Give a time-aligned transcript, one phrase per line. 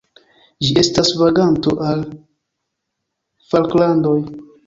[0.61, 2.01] Ĝi estas vaganto al
[3.51, 4.19] Falklandoj.